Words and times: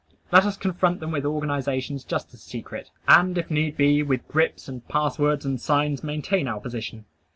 Let 0.31 0.45
us 0.45 0.57
confront 0.57 0.99
them 0.99 1.11
with 1.11 1.25
organizations 1.27 2.03
just 2.03 2.33
as 2.33 2.41
secret, 2.41 2.89
and, 3.07 3.37
if 3.37 3.51
need 3.51 3.77
be, 3.77 4.01
with 4.01 4.27
grips, 4.27 4.67
and 4.67 4.83
pass 4.87 5.19
words, 5.19 5.45
and 5.45 5.61
signs 5.61 6.03
maintain 6.03 6.47
our 6.47 6.59
position. 6.59 7.05